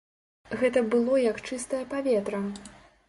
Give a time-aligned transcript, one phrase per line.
[0.61, 2.41] Гэта было як чыстае паветра.